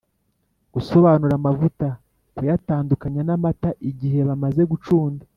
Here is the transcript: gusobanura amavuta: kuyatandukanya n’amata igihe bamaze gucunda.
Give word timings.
gusobanura 0.73 1.33
amavuta: 1.39 1.87
kuyatandukanya 2.35 3.21
n’amata 3.27 3.69
igihe 3.89 4.19
bamaze 4.29 4.61
gucunda. 4.71 5.23